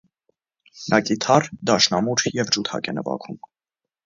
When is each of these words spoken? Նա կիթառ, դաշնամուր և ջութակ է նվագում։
Նա 0.93 0.99
կիթառ, 1.09 1.49
դաշնամուր 1.71 2.25
և 2.39 2.51
ջութակ 2.57 2.91
է 2.95 2.97
նվագում։ 3.01 3.41